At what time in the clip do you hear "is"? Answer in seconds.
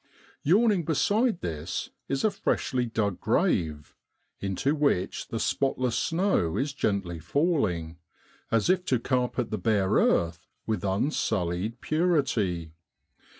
2.07-2.23, 6.57-6.73